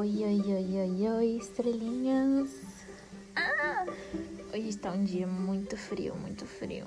Oi, 0.00 0.24
oi, 0.24 0.40
oi, 0.54 0.78
oi, 0.78 1.08
oi, 1.08 1.36
estrelinhas. 1.36 2.48
Ah, 3.36 3.84
hoje 4.50 4.70
está 4.70 4.92
um 4.92 5.04
dia 5.04 5.26
muito 5.26 5.76
frio, 5.76 6.14
muito 6.16 6.46
frio. 6.46 6.86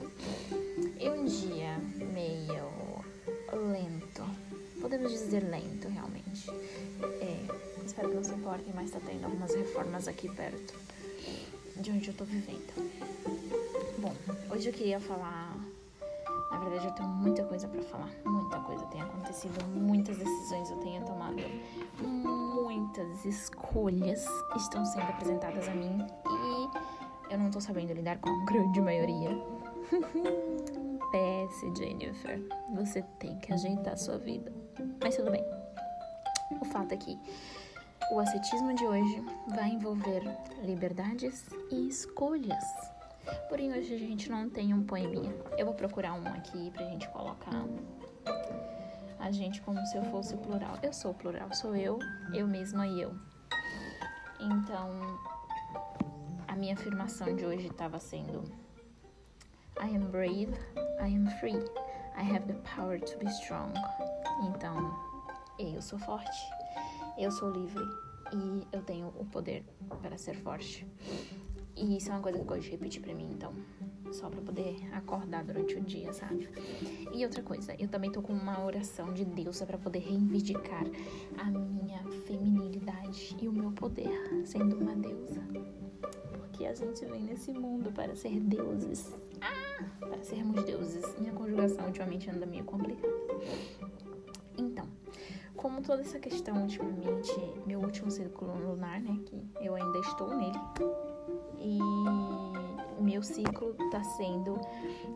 E 0.99 1.07
um 1.11 1.23
dia 1.23 1.77
meio 2.11 3.05
lento. 3.71 4.23
Podemos 4.81 5.11
dizer 5.11 5.43
lento, 5.43 5.87
realmente. 5.89 6.49
É, 7.21 7.85
espero 7.85 8.09
que 8.09 8.15
não 8.15 8.23
se 8.23 8.33
importem, 8.33 8.73
mas 8.73 8.85
está 8.85 8.99
tendo 8.99 9.25
algumas 9.25 9.53
reformas 9.53 10.07
aqui 10.07 10.27
perto 10.27 10.73
de 11.75 11.91
onde 11.91 12.07
eu 12.07 12.15
tô 12.15 12.23
vivendo. 12.23 12.73
Bom, 13.99 14.15
hoje 14.49 14.69
eu 14.69 14.73
queria 14.73 14.99
falar 14.99 15.55
na 16.49 16.59
verdade, 16.59 16.85
eu 16.85 16.91
tenho 16.93 17.09
muita 17.09 17.43
coisa 17.43 17.67
para 17.67 17.81
falar, 17.83 18.09
muita 18.25 18.59
coisa. 18.59 18.83
Tem 18.85 19.01
acontecido 19.01 19.63
muitas 19.67 20.17
decisões, 20.17 20.69
eu 20.69 20.77
tenho 20.77 21.05
tomado 21.05 21.37
muitas 22.93 23.25
escolhas 23.25 24.23
estão 24.55 24.85
sendo 24.85 25.05
apresentadas 25.05 25.67
a 25.67 25.73
mim 25.73 26.05
e 26.27 27.33
eu 27.33 27.39
não 27.39 27.49
tô 27.49 27.59
sabendo 27.59 27.91
lidar 27.91 28.19
com 28.19 28.29
a 28.29 28.45
grande 28.45 28.79
maioria. 28.79 29.29
PS, 31.11 31.77
Jennifer, 31.77 32.39
você 32.75 33.01
tem 33.17 33.35
que 33.39 33.51
ajeitar 33.51 33.93
a 33.93 33.97
sua 33.97 34.19
vida. 34.19 34.53
Mas 35.01 35.15
tudo 35.15 35.31
bem. 35.31 35.43
O 36.61 36.65
fato 36.65 36.93
é 36.93 36.97
que 36.97 37.17
o 38.11 38.19
ascetismo 38.19 38.75
de 38.75 38.85
hoje 38.85 39.23
vai 39.47 39.69
envolver 39.69 40.21
liberdades 40.61 41.47
e 41.71 41.87
escolhas. 41.87 42.63
Porém, 43.49 43.73
hoje 43.73 43.95
a 43.95 43.97
gente 43.97 44.29
não 44.29 44.47
tem 44.49 44.71
um 44.71 44.83
poeminha. 44.83 45.33
Eu 45.57 45.65
vou 45.65 45.73
procurar 45.73 46.13
um 46.13 46.27
aqui 46.27 46.69
pra 46.69 46.85
gente 46.85 47.09
colocar 47.09 47.65
a 49.23 49.31
gente 49.31 49.61
como 49.61 49.83
se 49.85 49.95
eu 49.95 50.03
fosse 50.11 50.35
o 50.35 50.37
plural. 50.37 50.77
Eu 50.83 50.91
sou 50.91 51.11
o 51.11 51.13
plural, 51.13 51.53
sou 51.53 51.73
eu, 51.73 51.97
eu 52.33 52.45
mesma 52.45 52.85
e 52.85 53.01
eu. 53.01 53.15
Então, 54.37 54.89
a 56.45 56.55
minha 56.57 56.73
afirmação 56.73 57.33
de 57.33 57.45
hoje 57.45 57.67
estava 57.67 57.99
sendo: 58.01 58.43
I 59.81 59.95
am 59.95 60.07
brave, 60.11 60.53
I 60.99 61.15
am 61.15 61.25
free, 61.39 61.63
I 62.17 62.35
have 62.35 62.45
the 62.47 62.59
power 62.75 62.99
to 62.99 63.17
be 63.17 63.27
strong. 63.27 63.73
Então, 64.43 64.93
eu 65.57 65.81
sou 65.81 65.97
forte, 65.99 66.51
eu 67.17 67.31
sou 67.31 67.49
livre 67.49 67.83
e 68.33 68.67
eu 68.73 68.81
tenho 68.83 69.07
o 69.17 69.23
poder 69.23 69.63
para 70.01 70.17
ser 70.17 70.35
forte. 70.35 70.85
E 71.77 71.95
isso 71.95 72.09
é 72.09 72.13
uma 72.13 72.21
coisa 72.21 72.37
que 72.37 72.43
eu 72.43 72.47
gosto 72.47 72.63
de 72.63 72.71
repetir 72.71 73.01
pra 73.01 73.15
mim, 73.15 73.29
então. 73.31 73.53
Só 74.13 74.29
pra 74.29 74.41
poder 74.41 74.75
acordar 74.93 75.43
durante 75.43 75.75
o 75.75 75.81
dia, 75.81 76.13
sabe? 76.13 76.47
E 77.11 77.25
outra 77.25 77.41
coisa, 77.41 77.75
eu 77.79 77.87
também 77.87 78.11
tô 78.11 78.21
com 78.21 78.31
uma 78.31 78.63
oração 78.63 79.11
de 79.11 79.25
deusa 79.25 79.65
para 79.65 79.77
poder 79.77 79.99
reivindicar 79.99 80.85
a 81.37 81.45
minha 81.45 82.03
feminilidade 82.27 83.35
e 83.41 83.47
o 83.47 83.51
meu 83.51 83.71
poder 83.71 84.45
sendo 84.45 84.77
uma 84.77 84.95
deusa. 84.95 85.41
Porque 86.31 86.65
a 86.65 86.75
gente 86.75 87.03
vem 87.05 87.23
nesse 87.23 87.51
mundo 87.51 87.91
para 87.91 88.15
ser 88.15 88.39
deuses. 88.39 89.11
Ah! 89.41 89.83
Para 89.99 90.23
sermos 90.23 90.63
deuses. 90.63 91.03
Minha 91.17 91.33
conjugação 91.33 91.87
ultimamente 91.87 92.29
anda 92.29 92.45
meio 92.45 92.63
complicada. 92.63 93.11
Então, 94.55 94.87
como 95.55 95.81
toda 95.81 96.01
essa 96.01 96.19
questão 96.19 96.61
ultimamente, 96.61 97.33
meu 97.65 97.79
último 97.79 98.11
círculo 98.11 98.53
lunar, 98.55 99.01
né, 99.01 99.19
que 99.25 99.43
eu 99.59 99.73
ainda 99.73 99.99
estou 99.99 100.35
nele, 100.35 100.59
meu 103.23 103.35
ciclo 103.35 103.75
está 103.79 104.03
sendo 104.03 104.59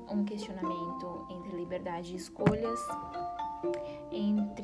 um 0.10 0.24
questionamento 0.24 1.28
entre 1.30 1.58
liberdade 1.58 2.14
e 2.14 2.16
escolhas, 2.16 2.80
entre 4.12 4.64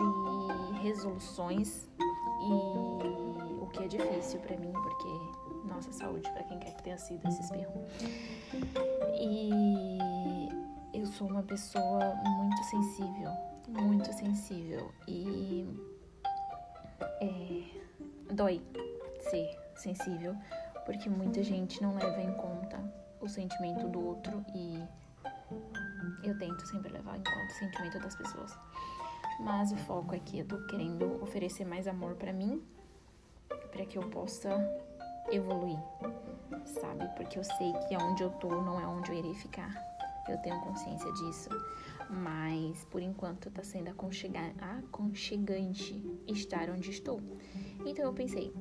resoluções 0.81 1.89
e 1.99 3.61
o 3.61 3.67
que 3.67 3.83
é 3.83 3.87
difícil 3.87 4.39
para 4.39 4.55
mim, 4.55 4.71
porque 4.71 5.67
nossa 5.67 5.91
saúde 5.91 6.31
para 6.31 6.43
quem 6.43 6.57
quer 6.57 6.73
que 6.75 6.83
tenha 6.83 6.97
sido 6.97 7.27
esse 7.27 7.41
espirro. 7.41 7.83
E 9.19 10.47
eu 10.93 11.05
sou 11.05 11.27
uma 11.27 11.43
pessoa 11.43 12.15
muito 12.37 12.63
sensível, 12.63 13.29
muito 13.67 14.13
sensível 14.13 14.89
e 15.05 15.67
é, 17.19 18.33
dói 18.33 18.61
ser 19.29 19.59
sensível 19.75 20.33
porque 20.85 21.09
muita 21.09 21.43
gente 21.43 21.81
não 21.81 21.95
leva 21.95 22.21
em 22.21 22.33
conta 22.33 23.02
o 23.23 23.29
sentimento 23.29 23.87
do 23.87 24.05
outro 24.05 24.45
e 24.53 24.77
eu 26.23 26.37
tento 26.37 26.67
sempre 26.67 26.91
levar 26.91 27.17
em 27.17 27.23
conta 27.23 27.47
o 27.47 27.57
sentimento 27.57 27.99
das 27.99 28.15
pessoas. 28.15 28.57
Mas 29.39 29.71
o 29.71 29.77
foco 29.77 30.13
é 30.13 30.19
que 30.19 30.39
eu 30.39 30.45
tô 30.45 30.57
querendo 30.67 31.23
oferecer 31.23 31.65
mais 31.65 31.87
amor 31.87 32.15
para 32.15 32.33
mim, 32.33 32.61
para 33.71 33.85
que 33.85 33.97
eu 33.97 34.09
possa 34.09 34.49
evoluir, 35.31 35.79
sabe? 36.65 37.07
Porque 37.15 37.39
eu 37.39 37.43
sei 37.43 37.73
que 37.87 37.95
aonde 37.95 38.23
eu 38.23 38.29
tô 38.31 38.61
não 38.61 38.79
é 38.79 38.85
onde 38.85 39.11
eu 39.11 39.15
irei 39.15 39.33
ficar. 39.35 39.73
Eu 40.27 40.37
tenho 40.37 40.59
consciência 40.61 41.11
disso. 41.13 41.49
Mas 42.09 42.83
por 42.85 43.01
enquanto 43.01 43.49
tá 43.49 43.63
sendo 43.63 43.89
aconchegante 43.89 46.03
estar 46.27 46.69
onde 46.69 46.91
estou. 46.91 47.19
Então 47.85 48.05
eu 48.05 48.13
pensei, 48.13 48.53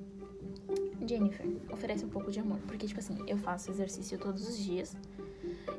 Jennifer, 1.07 1.47
oferece 1.71 2.05
um 2.05 2.09
pouco 2.09 2.31
de 2.31 2.41
amor. 2.41 2.59
Porque, 2.67 2.87
tipo 2.87 3.01
assim, 3.01 3.19
eu 3.27 3.37
faço 3.37 3.71
exercício 3.71 4.19
todos 4.19 4.49
os 4.49 4.59
dias 4.59 4.97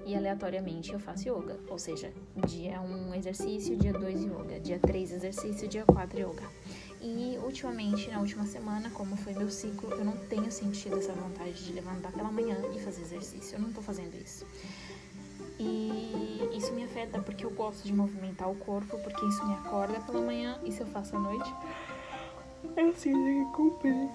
e 0.05 0.15
aleatoriamente 0.15 0.93
eu 0.93 0.99
faço 0.99 1.27
yoga. 1.27 1.59
Ou 1.69 1.79
seja, 1.79 2.11
dia 2.47 2.81
1 2.81 2.85
um 2.85 3.13
exercício, 3.15 3.75
dia 3.77 3.93
2 3.93 4.23
yoga, 4.23 4.59
dia 4.59 4.79
3 4.79 5.11
exercício, 5.11 5.67
dia 5.67 5.85
4 5.85 6.19
yoga. 6.19 6.43
E 7.01 7.37
ultimamente, 7.43 8.09
na 8.09 8.19
última 8.19 8.45
semana, 8.45 8.89
como 8.91 9.17
foi 9.17 9.33
meu 9.33 9.49
ciclo, 9.49 9.91
eu 9.91 10.05
não 10.05 10.15
tenho 10.29 10.49
sentido 10.51 10.97
essa 10.97 11.11
vontade 11.11 11.65
de 11.65 11.73
levantar 11.73 12.11
pela 12.13 12.31
manhã 12.31 12.57
e 12.73 12.79
fazer 12.79 13.01
exercício. 13.01 13.55
Eu 13.55 13.61
não 13.61 13.73
tô 13.73 13.81
fazendo 13.81 14.15
isso. 14.15 14.45
E 15.59 16.49
isso 16.57 16.73
me 16.73 16.83
afeta 16.83 17.19
porque 17.19 17.45
eu 17.45 17.51
gosto 17.51 17.83
de 17.83 17.93
movimentar 17.93 18.49
o 18.49 18.55
corpo, 18.55 18.97
porque 18.99 19.25
isso 19.25 19.45
me 19.45 19.53
acorda 19.53 19.99
pela 20.01 20.21
manhã 20.21 20.59
e 20.63 20.71
se 20.71 20.81
eu 20.81 20.87
faço 20.87 21.15
à 21.15 21.19
noite, 21.19 21.53
eu 22.77 22.93
sinto 22.93 23.17
que 23.17 23.55
cumprir 23.55 24.09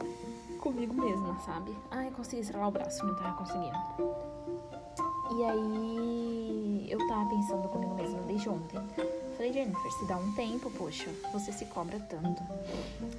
comigo 0.69 0.95
mesma, 0.95 1.39
sabe? 1.41 1.75
Ai, 1.91 2.11
consegui 2.11 2.43
estralar 2.43 2.69
o 2.69 2.71
braço, 2.71 3.05
não 3.06 3.17
tava 3.17 3.39
conseguindo. 3.39 3.79
E 5.31 5.45
aí 5.45 6.87
eu 6.91 7.09
tava 7.09 7.29
pensando 7.31 7.69
comigo 7.69 7.95
mesma 7.95 8.21
desde 8.23 8.49
ontem. 8.49 8.79
Falei, 9.37 9.53
Jennifer, 9.53 9.93
se 9.93 10.06
dá 10.06 10.17
um 10.17 10.34
tempo, 10.34 10.71
poxa, 10.73 11.09
você 11.33 11.53
se 11.53 11.65
cobra 11.67 11.99
tanto. 12.01 12.43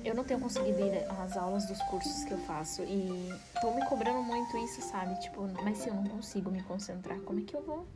Eu 0.04 0.14
não 0.14 0.24
tenho 0.24 0.40
conseguido 0.40 0.80
ir 0.80 1.06
às 1.22 1.36
aulas 1.38 1.66
dos 1.66 1.82
cursos 1.84 2.24
que 2.24 2.34
eu 2.34 2.38
faço 2.40 2.84
e 2.84 3.34
tô 3.62 3.72
me 3.72 3.84
cobrando 3.86 4.22
muito 4.22 4.58
isso, 4.58 4.82
sabe? 4.82 5.20
Tipo, 5.20 5.48
mas 5.64 5.80
se 5.80 5.90
eu 5.90 5.96
não 5.96 6.04
consigo 6.04 6.52
me 6.52 6.62
concentrar, 6.64 7.20
como 7.22 7.40
é 7.40 7.44
que 7.44 7.56
eu 7.56 7.64
vou 7.64 7.88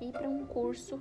ir 0.00 0.10
para 0.12 0.28
um 0.28 0.44
curso 0.46 1.00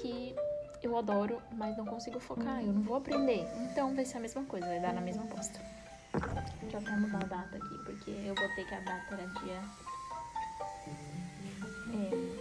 que 0.00 0.34
eu 0.82 0.96
adoro, 0.96 1.42
mas 1.52 1.76
não 1.76 1.84
consigo 1.84 2.20
focar, 2.20 2.62
eu 2.62 2.72
não 2.72 2.82
vou 2.82 2.96
aprender. 2.96 3.46
Então 3.70 3.94
vai 3.94 4.04
ser 4.04 4.16
a 4.16 4.20
mesma 4.20 4.44
coisa, 4.44 4.66
vai 4.66 4.80
dar 4.80 4.94
na 4.94 5.00
mesma 5.00 5.24
aposta. 5.24 5.60
Deixa 6.62 6.76
eu 6.76 6.80
até 6.80 6.96
mudar 6.96 7.22
a 7.22 7.26
data 7.26 7.56
aqui, 7.56 7.78
porque 7.84 8.10
eu 8.10 8.34
botei 8.34 8.64
que 8.64 8.74
a 8.74 8.80
data 8.80 9.14
era 9.14 9.26
dia 9.26 9.62
é, 11.92 12.40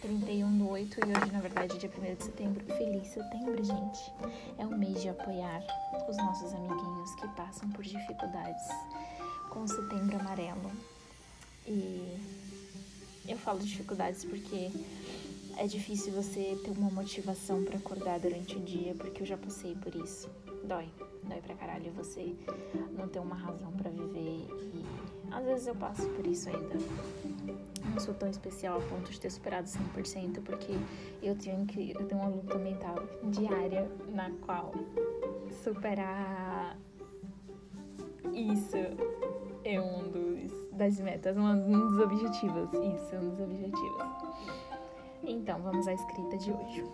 31 0.00 0.58
do 0.58 0.68
8 0.70 1.00
e 1.00 1.10
hoje, 1.10 1.32
na 1.32 1.40
verdade, 1.40 1.76
é 1.76 1.78
dia 1.78 1.90
1 1.96 2.14
de 2.16 2.24
setembro. 2.24 2.64
Feliz 2.64 3.08
setembro, 3.08 3.64
gente! 3.64 4.12
É 4.58 4.66
o 4.66 4.70
mês 4.70 5.02
de 5.02 5.08
apoiar 5.08 5.62
os 6.08 6.16
nossos 6.16 6.52
amiguinhos 6.54 7.14
que 7.16 7.28
passam 7.28 7.68
por 7.70 7.84
dificuldades 7.84 8.68
com 9.50 9.60
o 9.60 9.68
setembro 9.68 10.18
amarelo. 10.18 10.70
E 11.66 12.16
eu 13.28 13.36
falo 13.36 13.58
dificuldades 13.58 14.24
porque 14.24 14.70
é 15.58 15.66
difícil 15.66 16.12
você 16.12 16.56
ter 16.64 16.70
uma 16.70 16.88
motivação 16.90 17.64
para 17.64 17.76
acordar 17.76 18.20
durante 18.20 18.56
o 18.56 18.60
dia, 18.60 18.94
porque 18.94 19.22
eu 19.22 19.26
já 19.26 19.36
passei 19.36 19.74
por 19.74 19.94
isso. 19.94 20.30
Dói, 20.64 20.88
dói 21.24 21.40
pra 21.40 21.54
caralho 21.56 21.90
você 21.92 22.34
não 22.96 23.08
ter 23.08 23.18
uma 23.18 23.34
razão 23.34 23.72
para 23.72 23.90
viver 23.90 24.46
e 24.72 24.84
às 25.32 25.44
vezes 25.44 25.66
eu 25.66 25.74
passo 25.74 26.08
por 26.10 26.26
isso 26.26 26.48
ainda. 26.48 26.76
Não 27.92 27.98
sou 27.98 28.14
tão 28.14 28.28
especial 28.28 28.78
a 28.78 28.82
ponto 28.82 29.10
de 29.10 29.20
ter 29.20 29.30
superado 29.30 29.66
100%, 29.66 30.42
porque 30.42 30.72
eu 31.22 31.34
tenho 31.36 31.66
que 31.66 31.90
eu 31.90 32.06
tenho 32.06 32.20
uma 32.20 32.30
luta 32.30 32.56
mental 32.56 32.96
diária 33.24 33.90
na 34.12 34.30
qual 34.46 34.72
superar 35.64 36.78
isso 38.32 38.76
é 39.64 39.80
um 39.80 40.08
dos 40.08 40.68
das 40.72 41.00
metas, 41.00 41.36
um 41.36 41.88
dos 41.88 41.98
objetivos. 41.98 42.68
Isso 42.72 43.14
é 43.14 43.18
um 43.18 43.30
dos 43.30 43.40
objetivos. 43.40 44.67
Então, 45.28 45.60
vamos 45.60 45.86
à 45.86 45.92
escrita 45.92 46.38
de 46.38 46.50
hoje. 46.50 46.84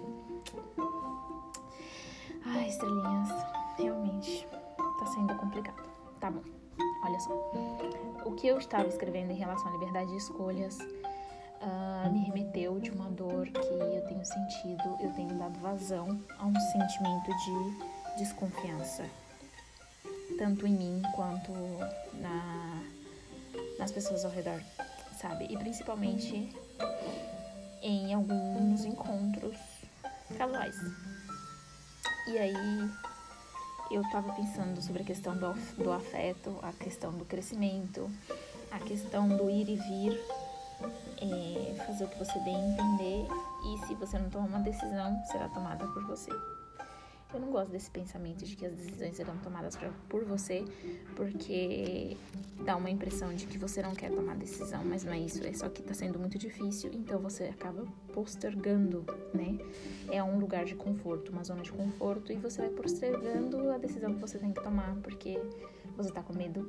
Ai, 2.45 2.69
estrelinhas, 2.69 3.29
realmente 3.79 4.47
tá 4.99 5.07
sendo 5.07 5.35
complicado. 5.37 5.89
Tá 6.19 6.33
bom, 6.33 6.43
olha 7.05 7.21
só. 7.21 7.33
O 8.25 8.33
que 8.33 8.49
eu 8.49 8.59
estava 8.59 8.89
escrevendo 8.89 9.31
em 9.31 9.37
relação 9.37 9.69
à 9.69 9.73
liberdade 9.73 10.11
de 10.11 10.17
escolhas 10.17 10.79
uh, 10.81 12.13
me 12.13 12.25
remeteu 12.25 12.81
de 12.81 12.91
uma 12.91 13.09
dor 13.09 13.47
que 13.47 13.59
eu 13.59 14.05
tenho 14.09 14.25
sentido, 14.25 14.97
eu 15.01 15.13
tenho 15.15 15.33
dado 15.39 15.59
vazão 15.61 16.21
a 16.37 16.45
um 16.45 16.55
sentimento 16.73 17.31
de 17.45 18.19
desconfiança. 18.19 19.05
tanto 20.37 20.67
em 20.67 20.75
mim 20.75 21.03
quanto 21.15 21.53
na, 22.15 22.83
nas 23.79 23.93
pessoas 23.93 24.25
ao 24.25 24.31
redor, 24.33 24.61
sabe? 25.21 25.47
E 25.49 25.57
principalmente 25.57 26.49
em 27.85 28.15
alguns 28.15 28.85
encontros 28.87 29.57
casuais. 30.39 30.75
E 32.27 32.39
aí 32.39 32.91
eu 33.91 34.03
tava 34.11 34.33
pensando 34.33 34.81
sobre 34.81 35.03
a 35.03 35.05
questão 35.05 35.37
do, 35.37 35.53
do 35.83 35.93
afeto, 35.93 36.59
a 36.63 36.73
questão 36.73 37.13
do 37.13 37.27
crescimento, 37.27 38.11
a 38.71 38.79
questão 38.79 39.29
do 39.29 39.51
ir 39.51 39.69
e 39.69 39.77
vir, 39.77 40.21
é, 41.21 41.85
fazer 41.85 42.05
o 42.05 42.09
que 42.09 42.19
você 42.19 42.39
bem 42.41 42.57
entender 42.57 43.29
e 43.67 43.87
se 43.87 43.95
você 43.95 44.19
não 44.19 44.31
tomar 44.31 44.47
uma 44.47 44.61
decisão, 44.61 45.23
será 45.31 45.49
tomada 45.51 45.87
por 45.89 46.07
você. 46.07 46.31
Eu 47.35 47.41
não 47.41 47.51
gosto 47.51 47.73
desse 47.73 47.91
pensamento 47.91 48.45
de 48.45 48.55
que 48.55 48.65
as 48.65 48.73
decisões 48.73 49.17
serão 49.17 49.37
tomadas 49.39 49.75
pra, 49.75 49.91
por 50.09 50.25
você, 50.25 50.65
porque 51.17 52.17
dá 52.65 52.77
uma 52.77 52.89
impressão 52.89 53.35
de 53.35 53.45
que 53.45 53.59
você 53.59 53.83
não 53.83 53.93
quer 53.93 54.13
tomar 54.13 54.37
decisão, 54.37 54.85
mas 54.85 55.03
não 55.03 55.13
é 55.13 55.19
isso, 55.19 55.45
é 55.45 55.53
só 55.53 55.69
que 55.69 55.83
tá 55.83 55.93
sendo 55.93 56.17
muito 56.17 56.39
difícil, 56.39 56.93
então 56.95 57.19
você 57.19 57.45
acaba 57.45 57.85
postergando, 58.13 59.05
né? 59.35 59.59
É 60.13 60.23
um 60.23 60.39
lugar 60.39 60.65
de 60.65 60.77
conforto, 60.77 61.33
uma 61.33 61.43
zona 61.43 61.63
de 61.63 61.73
conforto, 61.73 62.33
e 62.33 62.37
você 62.37 62.63
vai 62.63 62.71
postergando 62.71 63.69
a 63.73 63.79
decisão 63.79 64.15
que 64.15 64.21
você 64.21 64.39
tem 64.39 64.53
que 64.53 64.63
tomar, 64.63 64.95
porque 65.03 65.41
você 65.97 66.13
tá 66.13 66.23
com 66.23 66.35
medo 66.35 66.63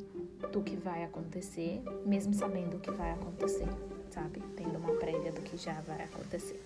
do 0.51 0.63
que 0.63 0.75
vai 0.75 1.03
acontecer, 1.03 1.79
mesmo 2.07 2.33
sabendo 2.33 2.77
o 2.77 2.79
que 2.79 2.89
vai 2.89 3.11
acontecer, 3.11 3.67
sabe? 4.09 4.41
Tendo 4.55 4.79
uma 4.79 4.95
prévia 4.95 5.31
do 5.31 5.41
que 5.41 5.57
já 5.57 5.79
vai 5.81 6.03
acontecer. 6.03 6.59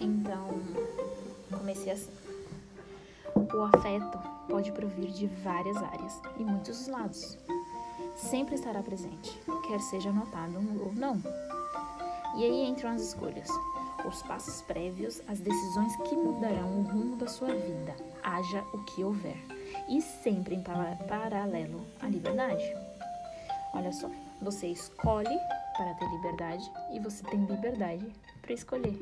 Então, 0.00 0.48
comecei 1.56 1.92
assim. 1.92 2.19
O 3.52 3.62
afeto 3.62 4.18
pode 4.48 4.70
provir 4.72 5.10
de 5.10 5.26
várias 5.26 5.76
áreas 5.76 6.20
e 6.38 6.44
muitos 6.44 6.86
lados. 6.86 7.36
Sempre 8.14 8.54
estará 8.54 8.82
presente, 8.82 9.40
quer 9.66 9.80
seja 9.80 10.12
notado 10.12 10.56
ou 10.80 10.92
não. 10.94 11.20
E 12.36 12.44
aí 12.44 12.64
entram 12.68 12.90
as 12.90 13.02
escolhas, 13.02 13.48
os 14.06 14.22
passos 14.22 14.62
prévios, 14.62 15.20
as 15.26 15.40
decisões 15.40 15.96
que 16.08 16.14
mudarão 16.14 16.78
o 16.78 16.82
rumo 16.82 17.16
da 17.16 17.26
sua 17.26 17.48
vida, 17.48 17.96
haja 18.22 18.62
o 18.72 18.84
que 18.84 19.02
houver, 19.02 19.36
e 19.88 20.00
sempre 20.00 20.54
em 20.54 20.62
paralelo 21.08 21.84
à 22.00 22.06
liberdade. 22.06 22.64
Olha 23.74 23.92
só, 23.92 24.08
você 24.40 24.68
escolhe 24.68 25.38
para 25.76 25.94
ter 25.94 26.08
liberdade 26.08 26.70
e 26.92 27.00
você 27.00 27.24
tem 27.24 27.44
liberdade 27.44 28.06
para 28.40 28.52
escolher. 28.52 28.98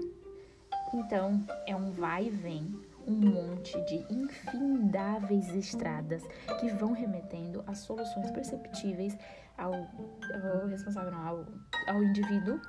Então, 0.94 1.44
é 1.66 1.76
um 1.76 1.90
vai 1.92 2.26
e 2.26 2.30
vem, 2.30 2.80
um 3.08 3.14
monte 3.14 3.81
de 3.87 4.05
infindáveis 4.10 5.49
estradas 5.55 6.22
que 6.60 6.69
vão 6.69 6.93
remetendo 6.93 7.64
a 7.66 7.75
soluções 7.75 8.31
perceptíveis 8.31 9.16
ao, 9.56 9.72
ao 9.72 10.66
responsável, 10.69 11.10
não, 11.10 11.26
ao, 11.26 11.46
ao 11.88 12.02
indivíduo 12.02 12.60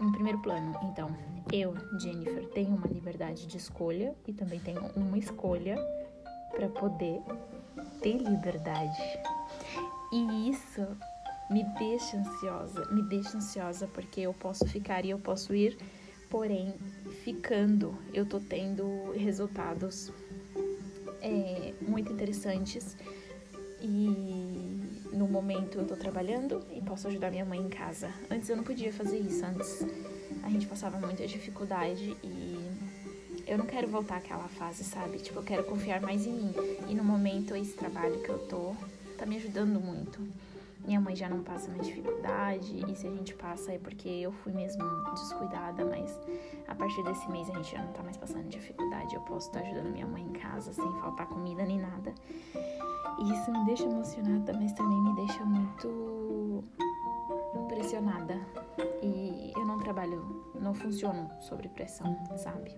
em 0.00 0.12
primeiro 0.12 0.40
plano. 0.42 0.78
Então, 0.82 1.16
eu, 1.52 1.74
Jennifer, 1.98 2.48
tenho 2.50 2.76
uma 2.76 2.86
liberdade 2.86 3.46
de 3.46 3.56
escolha 3.56 4.14
e 4.26 4.32
também 4.32 4.60
tenho 4.60 4.84
uma 4.94 5.16
escolha 5.16 5.76
para 6.50 6.68
poder 6.68 7.20
ter 8.02 8.18
liberdade. 8.18 9.00
E 10.12 10.50
isso 10.50 10.86
me 11.50 11.62
deixa 11.78 12.16
ansiosa, 12.16 12.86
me 12.86 13.02
deixa 13.02 13.36
ansiosa 13.36 13.86
porque 13.88 14.20
eu 14.20 14.34
posso 14.34 14.66
ficar 14.66 15.04
e 15.04 15.10
eu 15.10 15.18
posso 15.18 15.54
ir 15.54 15.78
porém 16.28 16.74
ficando 17.24 17.96
eu 18.12 18.26
tô 18.26 18.40
tendo 18.40 19.12
resultados 19.12 20.12
é, 21.20 21.72
muito 21.80 22.12
interessantes 22.12 22.96
e 23.80 25.06
no 25.12 25.26
momento 25.26 25.78
eu 25.78 25.86
tô 25.86 25.96
trabalhando 25.96 26.64
e 26.72 26.80
posso 26.80 27.08
ajudar 27.08 27.30
minha 27.30 27.44
mãe 27.44 27.60
em 27.60 27.68
casa. 27.68 28.12
Antes 28.30 28.48
eu 28.48 28.56
não 28.56 28.64
podia 28.64 28.92
fazer 28.92 29.18
isso, 29.18 29.44
antes 29.44 29.84
a 30.42 30.50
gente 30.50 30.66
passava 30.66 30.98
muita 30.98 31.26
dificuldade 31.26 32.16
e 32.22 32.58
eu 33.46 33.56
não 33.56 33.66
quero 33.66 33.86
voltar 33.86 34.16
àquela 34.16 34.48
fase, 34.48 34.82
sabe? 34.84 35.18
Tipo, 35.18 35.38
eu 35.38 35.42
quero 35.44 35.64
confiar 35.64 36.00
mais 36.00 36.26
em 36.26 36.32
mim. 36.32 36.54
E 36.88 36.94
no 36.94 37.04
momento 37.04 37.54
esse 37.54 37.74
trabalho 37.74 38.20
que 38.20 38.28
eu 38.28 38.38
tô 38.40 38.74
tá 39.16 39.24
me 39.24 39.36
ajudando 39.36 39.80
muito. 39.80 40.20
Minha 40.86 41.00
mãe 41.00 41.16
já 41.16 41.28
não 41.28 41.42
passa 41.42 41.68
mais 41.70 41.84
dificuldade, 41.84 42.84
e 42.88 42.94
se 42.94 43.08
a 43.08 43.10
gente 43.10 43.34
passa 43.34 43.72
é 43.72 43.78
porque 43.78 44.08
eu 44.08 44.30
fui 44.30 44.52
mesmo 44.52 44.84
descuidada, 45.14 45.84
mas 45.84 46.16
a 46.68 46.74
partir 46.74 47.02
desse 47.02 47.28
mês 47.30 47.50
a 47.50 47.54
gente 47.54 47.72
já 47.72 47.82
não 47.82 47.92
tá 47.92 48.04
mais 48.04 48.16
passando 48.16 48.48
dificuldade. 48.48 49.14
Eu 49.14 49.20
posso 49.22 49.48
estar 49.48 49.60
ajudando 49.60 49.90
minha 49.90 50.06
mãe 50.06 50.22
em 50.22 50.32
casa 50.32 50.72
sem 50.72 50.84
faltar 51.00 51.26
comida 51.26 51.64
nem 51.64 51.80
nada. 51.80 52.14
E 53.18 53.32
isso 53.32 53.50
me 53.50 53.64
deixa 53.64 53.84
emocionada, 53.84 54.52
mas 54.52 54.72
também 54.74 55.00
me 55.00 55.14
deixa 55.16 55.44
muito 55.44 56.62
pressionada. 57.68 58.38
E 59.02 59.52
eu 59.56 59.64
não 59.64 59.78
trabalho, 59.78 60.52
não 60.54 60.74
funciono 60.74 61.30
sobre 61.40 61.68
pressão, 61.68 62.16
sabe? 62.36 62.76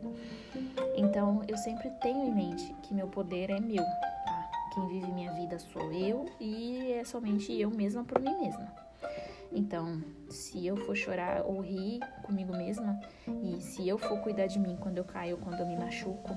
Então 0.96 1.42
eu 1.46 1.56
sempre 1.58 1.90
tenho 2.00 2.24
em 2.24 2.34
mente 2.34 2.74
que 2.82 2.94
meu 2.94 3.08
poder 3.08 3.50
é 3.50 3.60
meu, 3.60 3.84
quem 4.78 4.86
vive 4.86 5.12
minha 5.12 5.32
vida 5.32 5.58
sou 5.58 5.92
eu 5.92 6.26
e 6.40 6.92
é 6.92 7.04
somente 7.04 7.52
eu 7.52 7.70
mesma 7.70 8.04
por 8.04 8.20
mim 8.20 8.36
mesma. 8.38 8.72
Então, 9.50 10.02
se 10.30 10.64
eu 10.66 10.76
for 10.76 10.94
chorar 10.94 11.42
ou 11.44 11.60
rir 11.60 12.00
comigo 12.22 12.56
mesma, 12.56 13.00
e 13.26 13.60
se 13.60 13.88
eu 13.88 13.98
for 13.98 14.20
cuidar 14.20 14.46
de 14.46 14.58
mim 14.58 14.76
quando 14.78 14.98
eu 14.98 15.04
caio, 15.04 15.38
quando 15.38 15.60
eu 15.60 15.66
me 15.66 15.76
machuco, 15.76 16.36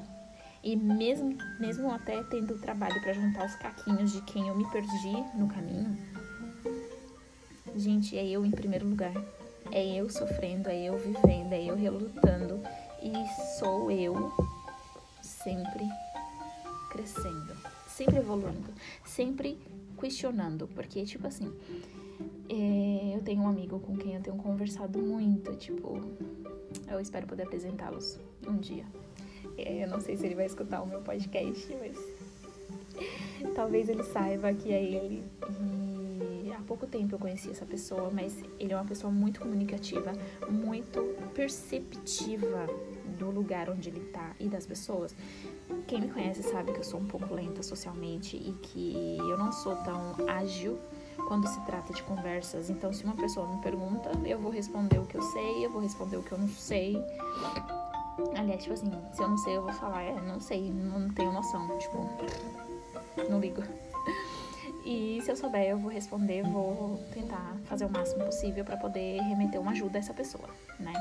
e 0.64 0.76
mesmo, 0.76 1.38
mesmo 1.60 1.92
até 1.92 2.24
tendo 2.24 2.58
trabalho 2.60 3.00
para 3.02 3.14
juntar 3.14 3.46
os 3.46 3.56
caquinhos 3.56 4.14
de 4.14 4.22
quem 4.22 4.48
eu 4.48 4.56
me 4.56 4.70
perdi 4.72 5.14
no 5.36 5.48
caminho, 5.48 5.98
gente, 7.76 8.18
é 8.18 8.26
eu 8.26 8.46
em 8.46 8.52
primeiro 8.52 8.88
lugar. 8.88 9.14
É 9.72 9.86
eu 9.86 10.10
sofrendo, 10.10 10.70
é 10.70 10.84
eu 10.84 10.98
vivendo, 10.98 11.54
é 11.54 11.64
eu 11.64 11.76
relutando. 11.76 12.62
E 13.02 13.14
sou 13.58 13.90
eu 13.90 14.34
sempre 15.22 15.88
crescendo 16.92 17.71
sempre 18.04 18.18
evoluindo, 18.18 18.74
sempre 19.06 19.58
questionando, 20.00 20.68
porque, 20.70 21.06
tipo 21.06 21.28
assim, 21.28 21.54
é, 22.50 23.16
eu 23.16 23.22
tenho 23.22 23.44
um 23.44 23.48
amigo 23.48 23.80
com 23.80 23.96
quem 23.96 24.16
eu 24.16 24.22
tenho 24.22 24.36
conversado 24.38 25.00
muito, 25.00 25.56
tipo, 25.56 26.02
eu 26.90 27.00
espero 27.00 27.28
poder 27.28 27.44
apresentá-los 27.44 28.20
um 28.48 28.58
dia. 28.58 28.86
É, 29.58 29.84
eu 29.84 29.88
não 29.88 30.02
sei 30.02 30.18
se 30.18 30.26
ele 30.26 30.34
vai 30.34 30.48
escutar 30.48 30.82
o 30.82 30.88
meu 30.88 31.02
podcast, 31.02 31.68
mas 31.80 31.98
talvez 33.54 33.88
ele 33.88 34.04
saiba 34.04 34.52
que 34.54 34.72
é 34.72 34.84
ele. 34.84 35.24
E 36.44 36.52
há 36.52 36.60
pouco 36.62 36.88
tempo 36.88 37.14
eu 37.16 37.20
conheci 37.20 37.52
essa 37.52 37.66
pessoa, 37.66 38.10
mas 38.12 38.36
ele 38.60 38.74
é 38.74 38.76
uma 38.76 38.86
pessoa 38.86 39.14
muito 39.14 39.40
comunicativa, 39.40 40.14
muito 40.50 41.16
perceptiva 41.36 42.68
do 43.20 43.30
lugar 43.30 43.70
onde 43.70 43.90
ele 43.90 44.02
tá 44.12 44.36
e 44.40 44.48
das 44.48 44.66
pessoas. 44.66 45.16
Quem 45.88 46.02
me 46.02 46.10
conhece 46.10 46.44
sabe 46.44 46.72
que 46.72 46.80
eu 46.80 46.84
sou 46.84 47.00
um 47.00 47.06
pouco 47.06 47.34
lenta 47.34 47.62
socialmente 47.62 48.38
e 48.38 48.54
que 48.62 49.18
eu 49.20 49.38
não 49.38 49.52
sou 49.52 49.76
tão 49.78 50.16
ágil 50.28 50.80
quando 51.28 51.48
se 51.48 51.60
trata 51.62 51.94
de 51.94 52.04
conversas. 52.04 52.70
Então, 52.70 52.94
se 52.94 53.04
uma 53.04 53.16
pessoa 53.16 53.48
me 53.48 53.62
pergunta, 53.62 54.12
eu 54.26 54.40
vou 54.40 54.52
responder 54.52 55.00
o 55.00 55.06
que 55.06 55.16
eu 55.16 55.22
sei, 55.22 55.66
eu 55.66 55.70
vou 55.70 55.82
responder 55.82 56.18
o 56.18 56.24
que 56.24 56.32
eu 56.32 56.38
não 56.38 56.48
sei. 56.48 56.98
Aliás, 58.38 58.62
tipo 58.62 58.74
assim, 58.74 58.92
se 59.14 59.22
eu 59.22 59.28
não 59.28 59.38
sei, 59.38 59.58
eu 59.58 59.64
vou 59.64 59.74
falar, 59.74 60.04
é, 60.04 60.22
não 60.22 60.40
sei, 60.40 60.72
não 60.72 61.10
tenho 61.10 61.32
noção, 61.32 61.78
tipo, 61.78 62.10
não 63.30 63.40
ligo. 63.40 63.62
E 64.86 65.20
se 65.22 65.32
eu 65.32 65.36
souber, 65.36 65.64
eu 65.70 65.78
vou 65.78 65.92
responder, 65.92 66.44
vou 66.44 66.98
tentar 67.14 67.56
fazer 67.66 67.86
o 67.86 67.90
máximo 67.90 68.26
possível 68.26 68.66
para 68.66 68.78
poder 68.78 69.22
remeter 69.22 69.62
uma 69.62 69.72
ajuda 69.72 69.98
a 69.98 70.00
essa 70.00 70.14
pessoa, 70.14 70.50
né? 70.80 70.94